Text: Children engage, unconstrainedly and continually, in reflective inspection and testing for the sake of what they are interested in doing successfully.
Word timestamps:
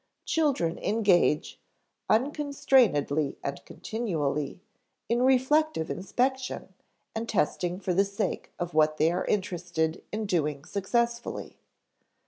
Children 0.25 0.79
engage, 0.79 1.59
unconstrainedly 2.09 3.35
and 3.43 3.63
continually, 3.65 4.59
in 5.07 5.21
reflective 5.21 5.91
inspection 5.91 6.73
and 7.13 7.29
testing 7.29 7.79
for 7.79 7.93
the 7.93 8.03
sake 8.03 8.51
of 8.57 8.73
what 8.73 8.97
they 8.97 9.11
are 9.11 9.25
interested 9.25 10.03
in 10.11 10.25
doing 10.25 10.65
successfully. 10.65 11.55